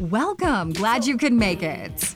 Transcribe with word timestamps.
Welcome. 0.00 0.74
Glad 0.74 1.08
you 1.08 1.16
could 1.16 1.32
make 1.32 1.60
it. 1.60 2.14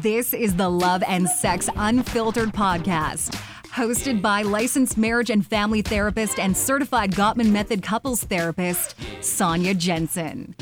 This 0.00 0.34
is 0.34 0.56
the 0.56 0.68
Love 0.68 1.04
and 1.06 1.28
Sex 1.28 1.68
Unfiltered 1.76 2.48
podcast, 2.48 3.40
hosted 3.66 4.20
by 4.20 4.42
licensed 4.42 4.98
marriage 4.98 5.30
and 5.30 5.46
family 5.46 5.82
therapist 5.82 6.40
and 6.40 6.56
certified 6.56 7.12
Gottman 7.12 7.52
Method 7.52 7.80
couples 7.80 8.24
therapist, 8.24 8.96
Sonia 9.20 9.72
Jensen. 9.72 10.56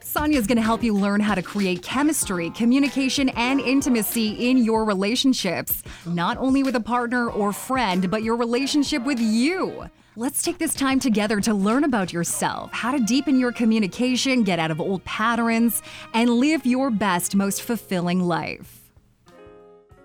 Sonia 0.00 0.36
is 0.36 0.48
going 0.48 0.56
to 0.56 0.62
help 0.62 0.82
you 0.82 0.92
learn 0.92 1.20
how 1.20 1.36
to 1.36 1.42
create 1.42 1.82
chemistry, 1.82 2.50
communication, 2.50 3.28
and 3.30 3.60
intimacy 3.60 4.50
in 4.50 4.58
your 4.58 4.84
relationships, 4.84 5.84
not 6.04 6.36
only 6.38 6.64
with 6.64 6.74
a 6.74 6.80
partner 6.80 7.30
or 7.30 7.52
friend, 7.52 8.10
but 8.10 8.24
your 8.24 8.34
relationship 8.34 9.04
with 9.04 9.20
you. 9.20 9.88
Let's 10.16 10.44
take 10.44 10.58
this 10.58 10.74
time 10.74 11.00
together 11.00 11.40
to 11.40 11.52
learn 11.52 11.82
about 11.82 12.12
yourself, 12.12 12.70
how 12.72 12.92
to 12.92 13.00
deepen 13.00 13.40
your 13.40 13.50
communication, 13.50 14.44
get 14.44 14.60
out 14.60 14.70
of 14.70 14.80
old 14.80 15.04
patterns, 15.04 15.82
and 16.12 16.30
live 16.30 16.64
your 16.64 16.92
best, 16.92 17.34
most 17.34 17.62
fulfilling 17.62 18.20
life. 18.20 18.92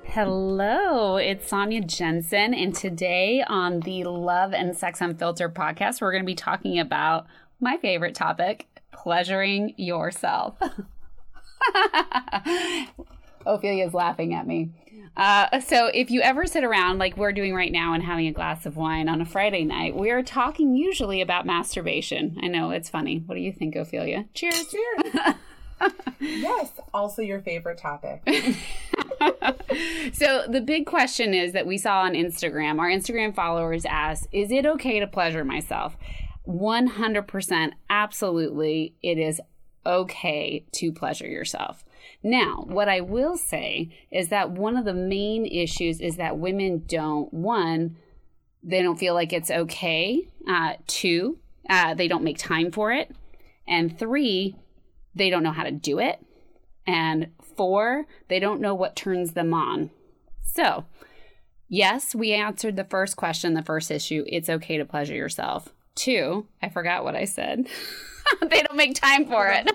Hello, 0.06 1.18
it's 1.18 1.48
Sonia 1.48 1.82
Jensen, 1.82 2.56
and 2.56 2.74
today 2.74 3.44
on 3.46 3.82
the 3.82 4.04
Love 4.06 4.52
and 4.52 4.76
Sex 4.76 5.00
Unfiltered 5.00 5.54
podcast, 5.54 6.02
we're 6.02 6.12
going 6.12 6.24
to 6.24 6.28
be 6.28 6.34
talking 6.34 6.80
about 6.80 7.28
my 7.60 7.78
favorite 7.78 8.16
topic 8.16 8.66
pleasuring 8.92 9.76
yourself. 9.78 10.56
Ophelia's 13.46 13.94
laughing 13.94 14.34
at 14.34 14.48
me. 14.48 14.72
Uh, 15.18 15.60
so, 15.60 15.88
if 15.88 16.10
you 16.12 16.22
ever 16.22 16.46
sit 16.46 16.64
around 16.64 16.98
like 16.98 17.18
we're 17.18 17.32
doing 17.32 17.54
right 17.54 17.72
now 17.72 17.94
and 17.94 18.04
having 18.04 18.28
a 18.28 18.32
glass 18.32 18.66
of 18.66 18.78
wine 18.78 19.10
on 19.10 19.22
a 19.22 19.26
Friday 19.26 19.64
night, 19.64 19.96
we 19.96 20.10
are 20.12 20.24
talking 20.24 20.76
usually 20.76 21.22
about 21.22 21.46
masturbation. 21.46 22.38
I 22.42 22.48
know 22.48 22.72
it's 22.72 22.90
funny. 22.90 23.24
What 23.26 23.36
do 23.36 23.42
you 23.42 23.52
think, 23.52 23.76
Ophelia? 23.76 24.26
Cheers. 24.34 24.68
Cheers. 24.68 25.36
yes, 26.20 26.72
also 26.94 27.22
your 27.22 27.42
favorite 27.42 27.78
topic. 27.78 28.22
so, 30.14 30.46
the 30.48 30.62
big 30.66 30.86
question 30.86 31.34
is 31.34 31.54
that 31.54 31.68
we 31.68 31.78
saw 31.78 32.02
on 32.02 32.14
Instagram, 32.14 32.80
our 32.80 32.90
Instagram 32.90 33.34
followers 33.34 33.86
asked, 33.86 34.28
Is 34.32 34.52
it 34.52 34.66
okay 34.66 35.00
to 35.00 35.08
pleasure 35.08 35.44
myself? 35.44 35.98
100% 36.48 37.72
absolutely 37.90 38.96
it 39.04 39.18
is 39.20 39.40
okay 39.86 40.66
to 40.74 40.92
pleasure 40.92 41.28
yourself. 41.28 41.84
Now, 42.24 42.66
what 42.68 42.90
I 42.90 43.02
will 43.02 43.38
say 43.38 43.90
is 44.12 44.30
that 44.30 44.52
one 44.52 44.78
of 44.78 44.86
the 44.86 44.94
main 44.94 45.46
issues 45.46 46.02
is 46.02 46.18
that 46.18 46.38
women 46.38 46.84
don't, 46.86 47.34
one, 47.34 47.98
they 48.64 48.82
don't 48.82 49.00
feel 49.00 49.14
like 49.14 49.34
it's 49.34 49.52
okay. 49.52 50.28
Uh, 50.48 50.74
two, 50.88 51.40
uh, 51.70 51.94
they 51.94 52.08
don't 52.08 52.24
make 52.24 52.38
time 52.38 52.72
for 52.72 52.92
it. 52.92 53.16
And 53.68 53.98
three, 53.98 54.56
they 55.16 55.30
don't 55.30 55.44
know 55.44 55.52
how 55.52 55.64
to 55.64 55.72
do 55.72 56.00
it. 56.00 56.20
And 56.86 57.28
four, 57.56 58.06
they 58.28 58.40
don't 58.40 58.62
know 58.62 58.74
what 58.74 58.96
turns 58.96 59.34
them 59.34 59.54
on. 59.54 59.92
So, 60.42 60.86
yes, 61.68 62.16
we 62.16 62.34
answered 62.34 62.76
the 62.76 62.84
first 62.84 63.16
question, 63.16 63.54
the 63.54 63.62
first 63.62 63.92
issue. 63.92 64.24
It's 64.28 64.50
okay 64.50 64.78
to 64.78 64.86
pleasure 64.86 65.16
yourself. 65.16 65.70
Two, 66.00 66.48
I 66.62 66.70
forgot 66.70 67.04
what 67.04 67.18
I 67.18 67.26
said. 67.26 67.68
they 68.50 68.62
don't 68.62 68.78
make 68.78 68.96
time 68.96 69.26
for 69.26 69.50
it. 69.54 69.70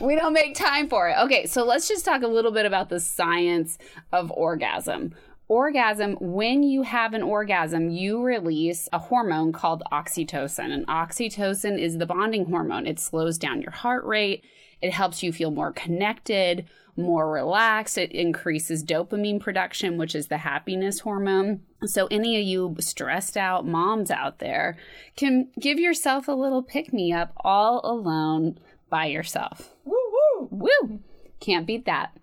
we 0.00 0.16
don't 0.16 0.32
make 0.32 0.56
time 0.56 0.88
for 0.88 1.08
it. 1.08 1.16
Okay, 1.18 1.46
so 1.46 1.64
let's 1.64 1.86
just 1.86 2.04
talk 2.04 2.22
a 2.22 2.26
little 2.26 2.50
bit 2.50 2.66
about 2.66 2.88
the 2.88 2.98
science 2.98 3.78
of 4.10 4.32
orgasm. 4.32 5.14
Orgasm, 5.48 6.16
when 6.20 6.62
you 6.62 6.82
have 6.82 7.12
an 7.12 7.22
orgasm, 7.22 7.90
you 7.90 8.22
release 8.22 8.88
a 8.92 8.98
hormone 8.98 9.52
called 9.52 9.82
oxytocin. 9.92 10.72
And 10.72 10.86
oxytocin 10.86 11.78
is 11.78 11.98
the 11.98 12.06
bonding 12.06 12.46
hormone. 12.46 12.86
It 12.86 12.98
slows 12.98 13.36
down 13.36 13.60
your 13.60 13.72
heart 13.72 14.04
rate, 14.04 14.42
it 14.80 14.92
helps 14.92 15.22
you 15.22 15.32
feel 15.32 15.50
more 15.50 15.72
connected, 15.72 16.66
more 16.96 17.30
relaxed. 17.30 17.98
It 17.98 18.12
increases 18.12 18.84
dopamine 18.84 19.40
production, 19.40 19.96
which 19.96 20.14
is 20.14 20.28
the 20.28 20.38
happiness 20.38 21.00
hormone. 21.00 21.62
So, 21.84 22.06
any 22.10 22.36
of 22.38 22.44
you 22.44 22.76
stressed 22.80 23.36
out 23.36 23.66
moms 23.66 24.10
out 24.10 24.38
there 24.38 24.76
can 25.16 25.48
give 25.58 25.78
yourself 25.78 26.28
a 26.28 26.32
little 26.32 26.62
pick 26.62 26.92
me 26.92 27.12
up 27.12 27.32
all 27.44 27.80
alone 27.84 28.58
by 28.90 29.06
yourself. 29.06 29.74
Woo 29.84 29.96
woo! 30.12 30.48
Woo! 30.50 31.00
Can't 31.40 31.66
beat 31.66 31.86
that. 31.86 32.16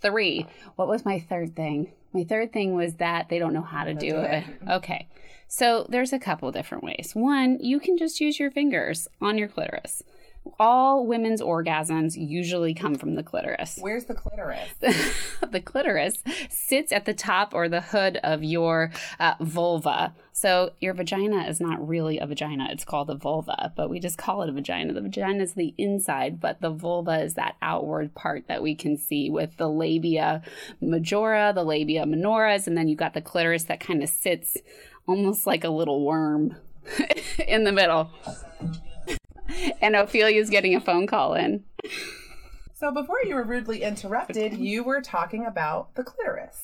Three. 0.00 0.46
What 0.76 0.88
was 0.88 1.04
my 1.04 1.18
third 1.18 1.54
thing? 1.54 1.92
My 2.12 2.24
third 2.24 2.52
thing 2.52 2.74
was 2.74 2.94
that 2.94 3.28
they 3.28 3.38
don't 3.38 3.52
know 3.52 3.62
how 3.62 3.84
to 3.84 3.94
do, 3.94 4.16
it. 4.18 4.44
Okay. 4.68 5.06
So, 5.46 5.86
there's 5.88 6.12
a 6.12 6.18
couple 6.18 6.50
different 6.52 6.84
ways. 6.84 7.12
One, 7.14 7.58
you 7.60 7.80
can 7.80 7.98
just 7.98 8.20
use 8.20 8.38
your 8.38 8.50
fingers 8.50 9.08
on 9.20 9.36
your 9.36 9.48
clitoris 9.48 10.02
all 10.58 11.06
women's 11.06 11.40
orgasms 11.40 12.16
usually 12.16 12.74
come 12.74 12.94
from 12.94 13.14
the 13.14 13.22
clitoris. 13.22 13.78
Where's 13.80 14.04
the 14.04 14.14
clitoris? 14.14 14.68
the 15.50 15.60
clitoris 15.60 16.22
sits 16.48 16.92
at 16.92 17.04
the 17.04 17.14
top 17.14 17.54
or 17.54 17.68
the 17.68 17.80
hood 17.80 18.18
of 18.22 18.42
your 18.42 18.90
uh, 19.18 19.34
vulva. 19.40 20.14
So 20.32 20.72
your 20.80 20.94
vagina 20.94 21.46
is 21.46 21.60
not 21.60 21.86
really 21.86 22.18
a 22.18 22.26
vagina. 22.26 22.68
It's 22.70 22.84
called 22.84 23.10
a 23.10 23.14
vulva, 23.14 23.72
but 23.76 23.90
we 23.90 24.00
just 24.00 24.16
call 24.16 24.42
it 24.42 24.48
a 24.48 24.52
vagina. 24.52 24.92
The 24.92 25.02
vagina 25.02 25.42
is 25.42 25.54
the 25.54 25.74
inside, 25.76 26.40
but 26.40 26.60
the 26.60 26.70
vulva 26.70 27.22
is 27.22 27.34
that 27.34 27.56
outward 27.60 28.14
part 28.14 28.48
that 28.48 28.62
we 28.62 28.74
can 28.74 28.96
see 28.96 29.30
with 29.30 29.56
the 29.56 29.68
labia 29.68 30.42
majora, 30.80 31.52
the 31.54 31.64
labia 31.64 32.04
minoris, 32.04 32.66
and 32.66 32.76
then 32.76 32.88
you 32.88 32.96
got 32.96 33.14
the 33.14 33.20
clitoris 33.20 33.64
that 33.64 33.80
kind 33.80 34.02
of 34.02 34.08
sits 34.08 34.56
almost 35.06 35.46
like 35.46 35.64
a 35.64 35.70
little 35.70 36.04
worm 36.04 36.56
in 37.46 37.64
the 37.64 37.72
middle 37.72 38.10
and 39.80 39.96
Ophelia's 39.96 40.50
getting 40.50 40.74
a 40.74 40.80
phone 40.80 41.06
call 41.06 41.34
in. 41.34 41.64
So 42.74 42.90
before 42.90 43.18
you 43.24 43.34
were 43.34 43.44
rudely 43.44 43.82
interrupted, 43.82 44.54
you 44.54 44.82
were 44.82 45.00
talking 45.00 45.44
about 45.44 45.94
the 45.96 46.02
clitoris. 46.02 46.62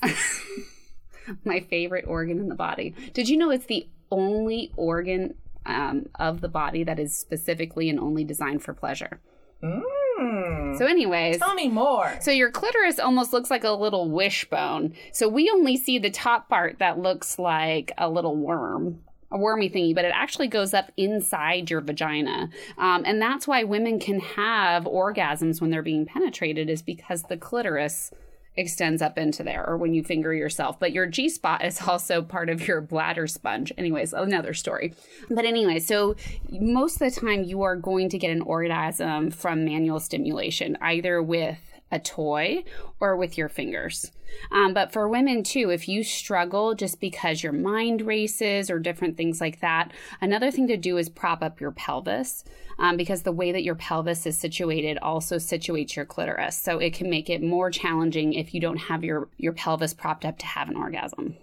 My 1.45 1.61
favorite 1.61 2.07
organ 2.07 2.39
in 2.39 2.49
the 2.49 2.55
body. 2.55 2.95
Did 3.13 3.29
you 3.29 3.37
know 3.37 3.51
it's 3.51 3.67
the 3.67 3.87
only 4.11 4.73
organ 4.77 5.35
um, 5.67 6.07
of 6.15 6.41
the 6.41 6.49
body 6.49 6.85
that 6.85 6.99
is 6.99 7.17
specifically 7.17 7.91
and 7.91 7.99
only 7.99 8.25
designed 8.25 8.63
for 8.63 8.73
pleasure? 8.73 9.21
Mm. 9.63 10.79
So, 10.79 10.87
anyways, 10.87 11.39
tell 11.39 11.55
me 11.55 11.69
more. 11.69 12.17
So, 12.21 12.31
your 12.31 12.51
clitoris 12.51 12.99
almost 12.99 13.33
looks 13.33 13.51
like 13.51 13.65
a 13.65 13.71
little 13.71 14.11
wishbone. 14.11 14.95
So, 15.13 15.29
we 15.29 15.51
only 15.51 15.77
see 15.77 15.99
the 15.99 16.11
top 16.11 16.49
part 16.49 16.79
that 16.79 16.99
looks 16.99 17.39
like 17.39 17.93
a 17.99 18.09
little 18.09 18.37
worm 18.37 19.01
a 19.31 19.39
wormy 19.39 19.69
thingy, 19.69 19.95
but 19.95 20.05
it 20.05 20.13
actually 20.15 20.49
goes 20.49 20.73
up 20.73 20.91
inside 20.97 21.71
your 21.71 21.81
vagina. 21.81 22.49
Um, 22.79 23.03
and 23.05 23.21
that's 23.21 23.47
why 23.47 23.65
women 23.65 23.99
can 23.99 24.21
have 24.21 24.85
orgasms 24.85 25.61
when 25.61 25.71
they're 25.71 25.83
being 25.83 26.07
penetrated, 26.07 26.71
is 26.71 26.83
because 26.83 27.25
the 27.25 27.37
clitoris 27.37 28.13
extends 28.57 29.03
up 29.03 29.19
into 29.19 29.43
there 29.43 29.69
or 29.69 29.77
when 29.77 29.93
you 29.93 30.03
finger 30.03 30.33
yourself. 30.33 30.81
But 30.81 30.93
your 30.93 31.07
G 31.07 31.29
spot 31.29 31.65
is 31.65 31.83
also 31.83 32.23
part 32.23 32.49
of 32.49 32.67
your 32.67 32.81
bladder 32.81 33.27
sponge. 33.27 33.73
Anyways, 33.77 34.13
another 34.13 34.55
story. 34.55 34.95
But 35.29 35.45
anyway, 35.45 35.79
so 35.79 36.17
most 36.51 37.01
of 37.01 37.13
the 37.13 37.21
time 37.21 37.45
you 37.45 37.63
are 37.63 37.77
going 37.77 38.09
to 38.09 38.19
get 38.19 38.31
an 38.31 38.41
orgasm 38.41 39.31
from 39.31 39.65
manual 39.65 40.01
stimulation, 40.01 40.79
either 40.81 41.23
with 41.23 41.59
a 41.91 41.99
toy 41.99 42.65
or 43.01 43.17
with 43.17 43.39
your 43.39 43.49
fingers. 43.49 44.11
Um, 44.51 44.75
but 44.75 44.93
for 44.93 45.09
women 45.09 45.43
too, 45.43 45.71
if 45.71 45.89
you 45.89 46.03
struggle 46.03 46.75
just 46.75 47.01
because 47.01 47.43
your 47.43 47.53
mind 47.53 48.03
races 48.03 48.71
or 48.71 48.79
different 48.79 49.17
things 49.17 49.41
like 49.41 49.61
that, 49.61 49.93
another 50.21 50.51
thing 50.51 50.67
to 50.69 50.77
do 50.77 50.97
is 50.99 51.09
prop 51.09 51.43
up 51.43 51.61
your 51.61 51.71
pelvis 51.71 52.45
um, 52.79 52.97
because 52.97 53.23
the 53.23 53.33
way 53.33 53.53
that 53.53 53.63
your 53.63 53.77
pelvis 53.77 54.27
is 54.27 54.39
situated 54.39 54.99
also 54.99 55.37
situates 55.37 55.97
your 55.97 56.05
clitoris. 56.05 56.57
So 56.57 56.79
it 56.79 56.93
can 56.93 57.09
make 57.09 57.31
it 57.31 57.43
more 57.43 57.71
challenging 57.71 58.33
if 58.35 58.53
you 58.53 58.61
don't 58.61 58.77
have 58.77 59.05
your, 59.05 59.29
your 59.39 59.53
pelvis 59.53 59.95
propped 59.95 60.25
up 60.25 60.39
to 60.39 60.47
have 60.47 60.69
an 60.69 60.77
orgasm. 60.77 61.37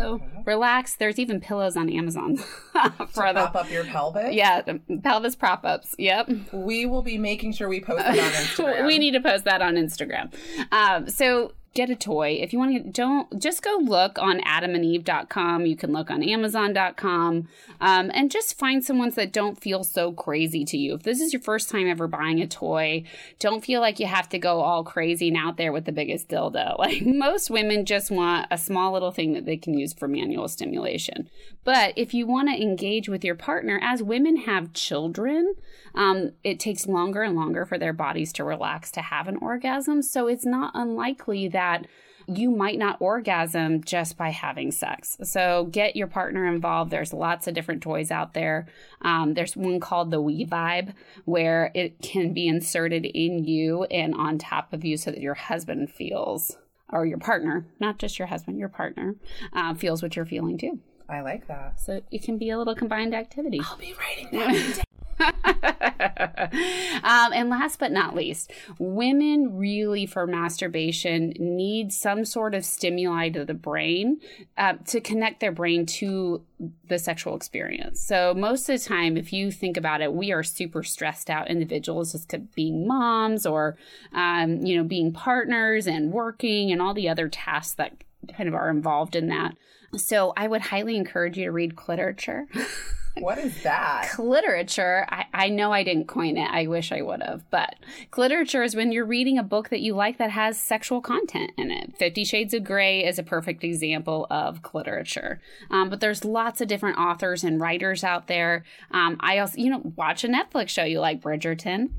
So 0.00 0.14
okay. 0.14 0.42
relax. 0.46 0.96
There's 0.96 1.18
even 1.18 1.40
pillows 1.40 1.76
on 1.76 1.90
Amazon 1.90 2.36
for 3.08 3.26
to 3.26 3.32
the 3.32 3.32
prop 3.32 3.54
up 3.54 3.70
your 3.70 3.84
pelvis. 3.84 4.34
Yeah, 4.34 4.62
pelvis 5.02 5.36
prop 5.36 5.64
ups. 5.64 5.94
Yep. 5.98 6.30
We 6.52 6.86
will 6.86 7.02
be 7.02 7.18
making 7.18 7.52
sure 7.52 7.68
we 7.68 7.80
post 7.80 8.04
that 8.04 8.18
on 8.18 8.18
Instagram. 8.74 8.86
we 8.86 8.98
need 8.98 9.12
to 9.12 9.20
post 9.20 9.44
that 9.44 9.62
on 9.62 9.74
Instagram. 9.74 10.32
Um, 10.72 11.08
so 11.08 11.52
get 11.72 11.88
a 11.88 11.94
toy. 11.94 12.38
If 12.40 12.52
you 12.52 12.58
want 12.58 12.84
to, 12.84 12.90
don't 12.90 13.40
just 13.40 13.62
go 13.62 13.78
look 13.80 14.18
on 14.18 14.40
adamandeve.com. 14.40 15.66
You 15.66 15.76
can 15.76 15.92
look 15.92 16.10
on 16.10 16.22
amazon.com 16.22 17.48
um, 17.80 18.10
and 18.12 18.30
just 18.30 18.58
find 18.58 18.84
some 18.84 18.98
ones 18.98 19.14
that 19.14 19.32
don't 19.32 19.60
feel 19.60 19.84
so 19.84 20.12
crazy 20.12 20.64
to 20.64 20.76
you. 20.76 20.94
If 20.94 21.04
this 21.04 21.20
is 21.20 21.32
your 21.32 21.42
first 21.42 21.70
time 21.70 21.88
ever 21.88 22.08
buying 22.08 22.40
a 22.40 22.46
toy, 22.46 23.04
don't 23.38 23.64
feel 23.64 23.80
like 23.80 24.00
you 24.00 24.06
have 24.06 24.28
to 24.30 24.38
go 24.38 24.60
all 24.60 24.82
crazy 24.82 25.28
and 25.28 25.36
out 25.36 25.56
there 25.56 25.72
with 25.72 25.84
the 25.84 25.92
biggest 25.92 26.28
dildo. 26.28 26.78
Like 26.90 27.04
most 27.04 27.50
women 27.50 27.84
just 27.84 28.10
want 28.10 28.46
a 28.50 28.56
small 28.56 28.92
little 28.94 29.10
thing 29.10 29.34
that 29.34 29.44
they 29.44 29.58
can 29.58 29.78
use 29.78 29.92
for 29.92 30.08
manual 30.08 30.48
stimulation. 30.48 31.28
But 31.64 31.92
if 31.96 32.14
you 32.14 32.26
want 32.26 32.48
to 32.48 32.60
engage 32.60 33.08
with 33.08 33.24
your 33.24 33.34
partner, 33.34 33.78
as 33.82 34.02
women 34.02 34.36
have 34.38 34.72
children, 34.72 35.54
um, 35.94 36.32
it 36.42 36.58
takes 36.58 36.86
longer 36.86 37.22
and 37.22 37.36
longer 37.36 37.66
for 37.66 37.78
their 37.78 37.92
bodies 37.92 38.32
to 38.34 38.44
relax 38.44 38.90
to 38.92 39.02
have 39.02 39.28
an 39.28 39.36
orgasm. 39.36 40.02
So 40.02 40.26
it's 40.26 40.46
not 40.46 40.72
unlikely 40.74 41.48
that 41.48 41.86
you 42.26 42.50
might 42.50 42.78
not 42.78 43.00
orgasm 43.00 43.82
just 43.82 44.16
by 44.16 44.30
having 44.30 44.70
sex. 44.70 45.16
So 45.22 45.64
get 45.70 45.96
your 45.96 46.06
partner 46.06 46.46
involved. 46.46 46.90
There's 46.90 47.12
lots 47.12 47.46
of 47.46 47.54
different 47.54 47.82
toys 47.82 48.10
out 48.10 48.34
there. 48.34 48.66
Um, 49.02 49.34
there's 49.34 49.56
one 49.56 49.80
called 49.80 50.10
the 50.10 50.20
We 50.20 50.46
Vibe, 50.46 50.94
where 51.24 51.72
it 51.74 52.00
can 52.02 52.32
be 52.32 52.46
inserted 52.46 53.04
in 53.04 53.44
you 53.44 53.84
and 53.84 54.14
on 54.14 54.38
top 54.38 54.72
of 54.72 54.84
you 54.84 54.96
so 54.96 55.10
that 55.10 55.20
your 55.20 55.34
husband 55.34 55.90
feels, 55.90 56.56
or 56.88 57.04
your 57.04 57.18
partner, 57.18 57.66
not 57.80 57.98
just 57.98 58.18
your 58.18 58.28
husband, 58.28 58.58
your 58.58 58.68
partner, 58.68 59.16
uh, 59.52 59.74
feels 59.74 60.02
what 60.02 60.14
you're 60.14 60.26
feeling 60.26 60.56
too. 60.56 60.78
I 61.10 61.20
like 61.20 61.48
that. 61.48 61.80
So 61.80 62.02
it 62.10 62.22
can 62.22 62.38
be 62.38 62.50
a 62.50 62.58
little 62.58 62.74
combined 62.74 63.14
activity. 63.14 63.60
I'll 63.62 63.76
be 63.76 63.94
writing 63.94 64.28
that. 64.38 64.84
um, 67.02 67.32
and 67.32 67.50
last 67.50 67.78
but 67.78 67.92
not 67.92 68.14
least, 68.14 68.52
women 68.78 69.56
really 69.56 70.06
for 70.06 70.26
masturbation 70.26 71.34
need 71.38 71.92
some 71.92 72.24
sort 72.24 72.54
of 72.54 72.64
stimuli 72.64 73.28
to 73.28 73.44
the 73.44 73.54
brain 73.54 74.20
uh, 74.56 74.74
to 74.86 75.00
connect 75.00 75.40
their 75.40 75.52
brain 75.52 75.86
to 75.86 76.42
the 76.88 76.98
sexual 76.98 77.36
experience. 77.36 78.00
So 78.00 78.34
most 78.34 78.68
of 78.68 78.80
the 78.80 78.86
time, 78.86 79.16
if 79.16 79.32
you 79.32 79.50
think 79.50 79.76
about 79.76 80.00
it, 80.00 80.12
we 80.12 80.32
are 80.32 80.42
super 80.42 80.82
stressed 80.82 81.30
out 81.30 81.48
individuals 81.48 82.12
just 82.12 82.30
to 82.30 82.38
being 82.38 82.86
moms 82.86 83.46
or, 83.46 83.76
um, 84.12 84.64
you 84.64 84.76
know, 84.76 84.84
being 84.84 85.12
partners 85.12 85.86
and 85.86 86.12
working 86.12 86.72
and 86.72 86.80
all 86.80 86.94
the 86.94 87.08
other 87.08 87.28
tasks 87.28 87.74
that 87.74 88.04
kind 88.36 88.48
of 88.48 88.54
are 88.54 88.70
involved 88.70 89.16
in 89.16 89.28
that. 89.28 89.56
So 89.96 90.32
I 90.36 90.46
would 90.46 90.60
highly 90.60 90.96
encourage 90.96 91.36
you 91.36 91.46
to 91.46 91.52
read 91.52 91.76
literature. 91.88 92.46
What 93.18 93.38
is 93.38 93.62
that? 93.62 94.18
Literature, 94.18 95.06
I, 95.10 95.24
I 95.34 95.48
know 95.48 95.72
I 95.72 95.82
didn't 95.82 96.06
coin 96.06 96.36
it. 96.36 96.48
I 96.50 96.66
wish 96.66 96.92
I 96.92 97.02
would 97.02 97.22
have. 97.22 97.48
But 97.50 97.74
literature 98.16 98.62
is 98.62 98.76
when 98.76 98.92
you're 98.92 99.04
reading 99.04 99.36
a 99.36 99.42
book 99.42 99.68
that 99.70 99.80
you 99.80 99.94
like 99.94 100.18
that 100.18 100.30
has 100.30 100.58
sexual 100.58 101.00
content 101.00 101.50
in 101.58 101.70
it. 101.70 101.96
Fifty 101.98 102.24
Shades 102.24 102.54
of 102.54 102.64
Grey 102.64 103.04
is 103.04 103.18
a 103.18 103.22
perfect 103.22 103.64
example 103.64 104.26
of 104.30 104.60
literature. 104.72 105.40
Um, 105.70 105.90
but 105.90 106.00
there's 106.00 106.24
lots 106.24 106.60
of 106.60 106.68
different 106.68 106.98
authors 106.98 107.44
and 107.44 107.60
writers 107.60 108.04
out 108.04 108.26
there. 108.26 108.64
Um, 108.90 109.16
I 109.20 109.38
also, 109.38 109.58
you 109.58 109.70
know, 109.70 109.92
watch 109.96 110.24
a 110.24 110.28
Netflix 110.28 110.68
show 110.68 110.84
you 110.84 111.00
like 111.00 111.20
Bridgerton. 111.20 111.90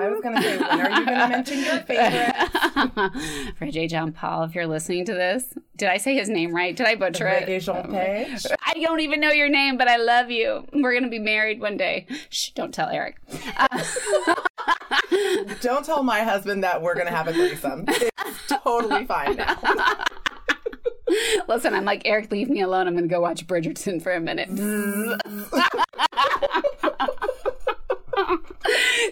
I 0.00 0.08
was 0.08 0.20
going 0.20 0.36
to 0.36 0.42
say, 0.42 0.58
when 0.58 0.80
are 0.80 0.90
you 0.90 1.04
going 1.06 1.18
to 1.18 1.28
mention 1.28 1.58
your 1.58 1.78
favorite? 1.86 2.34
Regé 3.60 3.88
Jean 3.88 4.12
Paul, 4.12 4.44
if 4.44 4.54
you're 4.54 4.66
listening 4.66 5.04
to 5.06 5.14
this. 5.14 5.54
Did 5.76 5.88
I 5.88 5.96
say 5.96 6.14
his 6.14 6.28
name 6.28 6.54
right? 6.54 6.76
Did 6.76 6.86
I 6.86 6.94
butcher 6.94 7.26
it? 7.28 7.60
Jean 7.62 7.90
Page. 7.90 8.44
I 8.64 8.74
don't 8.74 9.00
even 9.00 9.20
know 9.20 9.30
your 9.30 9.48
name, 9.48 9.76
but 9.76 9.88
I 9.88 9.96
love 9.96 10.30
you. 10.30 10.66
We're 10.72 10.92
going 10.92 11.04
to 11.04 11.08
be 11.10 11.18
married 11.18 11.60
one 11.60 11.76
day. 11.76 12.06
Shh, 12.30 12.50
don't 12.50 12.72
tell 12.72 12.88
Eric. 12.88 13.16
Uh, 13.56 13.68
don't 15.60 15.84
tell 15.84 16.02
my 16.02 16.22
husband 16.22 16.62
that 16.64 16.80
we're 16.82 16.94
going 16.94 17.06
to 17.06 17.12
have 17.12 17.28
a 17.28 17.32
threesome. 17.32 17.84
It's 17.88 18.46
totally 18.48 19.06
fine 19.06 19.36
now. 19.36 19.56
Listen, 21.48 21.74
I'm 21.74 21.84
like, 21.84 22.02
Eric, 22.04 22.30
leave 22.30 22.48
me 22.48 22.60
alone. 22.62 22.86
I'm 22.86 22.94
going 22.94 23.08
to 23.08 23.12
go 23.14 23.20
watch 23.20 23.46
Bridgerton 23.46 24.00
for 24.02 24.12
a 24.12 24.20
minute. 24.20 24.48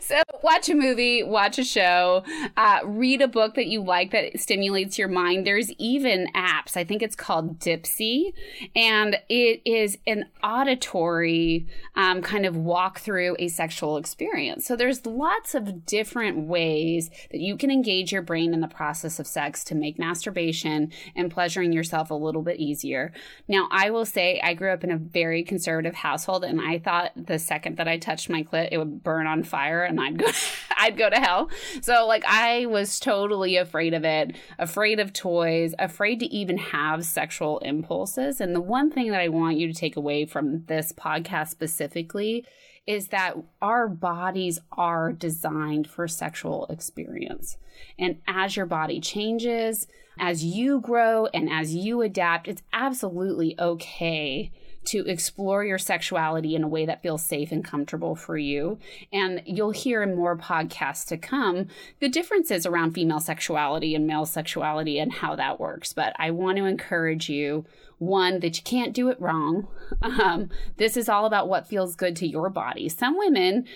so 0.03 0.23
watch 0.43 0.69
a 0.69 0.75
movie, 0.75 1.23
watch 1.23 1.59
a 1.59 1.65
show, 1.65 2.25
uh, 2.57 2.81
read 2.85 3.21
a 3.21 3.29
book 3.29 3.55
that 3.55 3.67
you 3.67 3.83
like 3.83 4.11
that 4.13 4.39
stimulates 4.41 4.99
your 4.99 5.09
mind. 5.09 5.47
There's 5.47 5.71
even 5.73 6.29
apps. 6.35 6.77
I 6.77 6.85
think 6.85 7.03
it's 7.03 7.17
called 7.17 7.59
Dipsea, 7.59 8.33
and 8.75 9.19
it 9.29 9.61
is 9.65 9.99
an 10.07 10.27
auditory 10.43 11.67
um, 11.97 12.23
kind 12.23 12.47
of 12.47 12.57
walk 12.57 13.01
through 13.01 13.37
a 13.39 13.49
sexual 13.49 13.97
experience. 13.97 14.67
So 14.67 14.77
there's 14.77 15.07
lots 15.07 15.55
of 15.55 15.87
different 15.87 16.47
ways 16.47 17.11
that 17.31 17.41
you 17.41 17.57
can 17.57 17.71
engage 17.71 18.13
your 18.13 18.23
brain 18.23 18.55
in 18.55 18.61
the 18.61 18.69
process 18.69 19.19
of 19.19 19.27
sex 19.27 19.65
to 19.65 19.75
make 19.75 19.99
masturbation 19.99 20.93
and 21.15 21.31
pleasuring 21.31 21.73
yourself 21.73 22.11
a 22.11 22.15
little 22.15 22.43
bit 22.43 22.59
easier. 22.59 23.13
Now, 23.49 23.69
I 23.71 23.91
will 23.91 24.07
say 24.07 24.41
I 24.43 24.55
grew 24.55 24.73
up 24.73 24.85
in 24.85 24.91
a 24.91 24.97
very 24.97 25.43
conservative 25.43 25.95
household, 25.95 26.45
and 26.45 26.61
I 26.61 26.79
thought 26.79 27.13
the 27.17 27.39
second 27.39 27.77
that 27.77 27.89
I 27.89 27.99
touched 27.99 28.31
my 28.31 28.43
clit, 28.43 28.69
it 28.73 28.79
would 28.79 29.03
burn 29.03 29.27
on 29.27 29.43
fire 29.43 29.83
and 29.83 30.01
I'd 30.01 30.19
go 30.19 30.30
I'd 30.77 30.97
go 30.97 31.11
to 31.11 31.17
hell. 31.17 31.51
So 31.83 32.07
like 32.07 32.25
I 32.27 32.67
was 32.67 32.99
totally 32.99 33.57
afraid 33.57 33.95
of 33.95 34.05
it, 34.05 34.37
afraid 34.59 35.01
of 35.01 35.13
toys, 35.13 35.75
afraid 35.79 36.21
to 36.21 36.27
even 36.27 36.59
have 36.59 37.05
sexual 37.05 37.59
impulses. 37.61 38.41
And 38.41 38.55
the 38.55 38.61
one 38.61 38.91
thing 38.91 39.11
that 39.11 39.21
I 39.21 39.29
want 39.29 39.59
you 39.59 39.67
to 39.67 39.79
take 39.79 39.97
away 39.97 40.25
from 40.25 40.65
this 40.67 40.93
podcast 40.93 41.49
specifically 41.49 42.45
is 42.87 43.09
that 43.09 43.37
our 43.61 43.89
bodies 43.89 44.59
are 44.73 45.13
designed 45.13 45.89
for 45.89 46.09
sexual 46.09 46.67
experience. 46.71 47.57
And 47.99 48.19
as 48.27 48.57
your 48.57 48.67
body 48.67 49.01
changes, 49.01 49.87
as 50.19 50.45
you 50.45 50.81
grow 50.81 51.27
and 51.27 51.49
as 51.51 51.75
you 51.75 52.03
adapt, 52.03 52.49
it's 52.49 52.63
absolutely 52.73 53.55
okay 53.59 54.51
to 54.87 55.07
explore 55.07 55.65
your 55.65 55.79
sexuality 55.79 56.55
in 56.55 56.65
a 56.65 56.69
way 56.69 56.87
that 56.87 57.03
feels 57.03 57.23
safe 57.23 57.53
and 57.53 57.65
comfortable 57.65 58.17
for 58.17 58.39
you. 58.39 58.79
And 59.13 59.43
you'll 59.45 59.73
hear 59.73 60.03
in 60.03 60.17
more 60.17 60.37
podcasts 60.37 61.07
to 61.09 61.17
come 61.17 61.69
the 62.01 62.09
differences 62.09 62.65
around 62.65 62.93
female 62.93 63.21
sexuality 63.21 63.95
and 63.95 64.07
male 64.07 64.27
sexuality 64.27 64.99
and 64.99 65.13
how 65.13 65.37
that 65.37 65.61
works. 65.61 65.93
But 65.93 66.15
I 66.19 66.31
want 66.31 66.57
to 66.59 66.65
encourage 66.65 67.29
you 67.29 67.67
one, 68.01 68.41
that 68.41 68.57
you 68.57 68.63
can't 68.65 68.95
do 68.95 69.09
it 69.09 69.21
wrong. 69.21 69.69
Um, 70.03 70.51
this 70.77 70.97
is 70.97 71.09
all 71.09 71.27
about 71.27 71.49
what 71.49 71.67
feels 71.67 71.97
good 71.97 72.15
to 72.17 72.27
your 72.27 72.49
body. 72.49 72.89
Some 72.89 73.19
women 73.19 73.67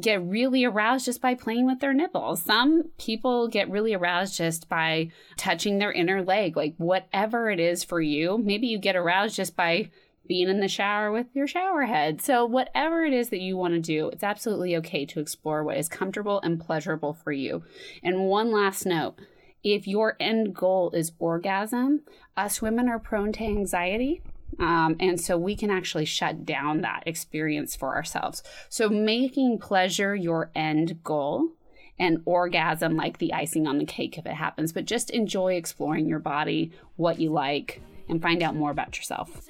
get 0.00 0.22
really 0.22 0.64
aroused 0.64 1.04
just 1.04 1.20
by 1.20 1.34
playing 1.34 1.66
with 1.66 1.80
their 1.80 1.92
nipples. 1.92 2.42
Some 2.42 2.90
people 2.98 3.48
get 3.48 3.70
really 3.70 3.94
aroused 3.94 4.36
just 4.36 4.68
by 4.68 5.10
touching 5.36 5.78
their 5.78 5.92
inner 5.92 6.22
leg, 6.22 6.56
like 6.56 6.74
whatever 6.78 7.50
it 7.50 7.60
is 7.60 7.84
for 7.84 8.00
you. 8.00 8.38
Maybe 8.38 8.66
you 8.66 8.78
get 8.78 8.96
aroused 8.96 9.36
just 9.36 9.56
by 9.56 9.90
being 10.28 10.48
in 10.48 10.60
the 10.60 10.68
shower 10.68 11.10
with 11.10 11.26
your 11.34 11.46
shower 11.46 11.86
head. 11.86 12.20
So, 12.20 12.44
whatever 12.44 13.04
it 13.04 13.12
is 13.12 13.30
that 13.30 13.40
you 13.40 13.56
want 13.56 13.74
to 13.74 13.80
do, 13.80 14.08
it's 14.10 14.22
absolutely 14.22 14.76
okay 14.76 15.06
to 15.06 15.20
explore 15.20 15.64
what 15.64 15.78
is 15.78 15.88
comfortable 15.88 16.40
and 16.42 16.60
pleasurable 16.60 17.14
for 17.14 17.32
you. 17.32 17.64
And 18.02 18.26
one 18.26 18.52
last 18.52 18.86
note 18.86 19.18
if 19.64 19.88
your 19.88 20.16
end 20.20 20.54
goal 20.54 20.90
is 20.92 21.12
orgasm, 21.18 22.02
us 22.36 22.62
women 22.62 22.88
are 22.88 22.98
prone 22.98 23.32
to 23.32 23.44
anxiety. 23.44 24.22
Um, 24.60 24.96
and 24.98 25.20
so 25.20 25.36
we 25.36 25.54
can 25.54 25.70
actually 25.70 26.04
shut 26.04 26.44
down 26.46 26.80
that 26.80 27.02
experience 27.06 27.76
for 27.76 27.94
ourselves. 27.94 28.42
So, 28.68 28.88
making 28.88 29.58
pleasure 29.58 30.14
your 30.14 30.50
end 30.54 31.02
goal 31.02 31.52
and 31.98 32.22
orgasm 32.24 32.96
like 32.96 33.18
the 33.18 33.32
icing 33.32 33.66
on 33.66 33.78
the 33.78 33.84
cake 33.84 34.18
if 34.18 34.26
it 34.26 34.34
happens, 34.34 34.72
but 34.72 34.84
just 34.84 35.10
enjoy 35.10 35.54
exploring 35.54 36.06
your 36.06 36.20
body, 36.20 36.70
what 36.96 37.18
you 37.18 37.30
like, 37.30 37.82
and 38.08 38.22
find 38.22 38.42
out 38.42 38.54
more 38.54 38.70
about 38.70 38.96
yourself. 38.96 39.48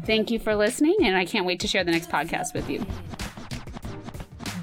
Thank 0.00 0.30
you 0.30 0.38
for 0.38 0.54
listening, 0.54 0.96
and 1.02 1.16
I 1.16 1.24
can't 1.24 1.46
wait 1.46 1.60
to 1.60 1.68
share 1.68 1.84
the 1.84 1.90
next 1.90 2.10
podcast 2.10 2.54
with 2.54 2.68
you. 2.70 2.84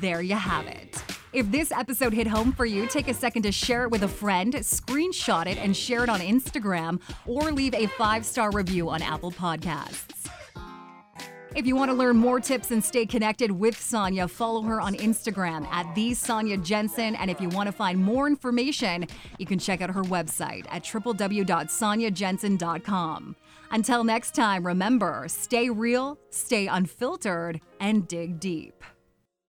There 0.02 0.22
you 0.22 0.36
have 0.36 0.68
it. 0.68 1.02
If 1.32 1.52
this 1.52 1.72
episode 1.72 2.14
hit 2.14 2.26
home 2.26 2.52
for 2.52 2.66
you, 2.66 2.88
take 2.88 3.08
a 3.08 3.14
second 3.14 3.44
to 3.44 3.52
share 3.52 3.84
it 3.84 3.92
with 3.92 4.02
a 4.04 4.08
friend, 4.08 4.52
screenshot 4.56 5.46
it, 5.46 5.60
and 5.60 5.78
share 5.78 6.04
it 6.04 6.10
on 6.10 6.22
Instagram, 6.22 7.00
or 7.28 7.52
leave 7.52 7.76
a 7.76 7.86
five 7.88 8.26
star 8.26 8.52
review 8.52 8.90
on 8.90 9.02
Apple 9.02 9.32
Podcasts. 9.32 10.06
If 11.56 11.66
you 11.66 11.76
want 11.76 11.90
to 11.90 11.98
learn 11.98 12.16
more 12.16 12.40
tips 12.40 12.70
and 12.72 12.84
stay 12.84 13.08
connected 13.08 13.52
with 13.52 13.80
Sonya, 13.80 14.28
follow 14.28 14.62
her 14.62 14.80
on 14.80 14.94
Instagram 14.96 15.66
at 15.68 15.96
the 15.96 16.14
Sonya 16.14 16.58
Jensen. 16.58 17.16
And 17.16 17.32
if 17.32 17.42
you 17.42 17.50
want 17.50 17.66
to 17.68 17.74
find 17.74 18.00
more 18.00 18.28
information, 18.28 19.08
you 19.40 19.48
can 19.48 19.58
check 19.58 19.82
out 19.82 19.90
her 19.90 20.04
website 20.04 20.68
at 20.70 20.84
www.sonyajensen.com. 20.84 23.36
Until 23.72 24.04
next 24.04 24.36
time, 24.36 24.66
remember 24.66 25.26
stay 25.28 25.70
real, 25.70 26.18
stay 26.30 26.68
unfiltered, 26.68 27.62
and 27.80 28.08
dig 28.08 28.40
deep. 28.40 28.84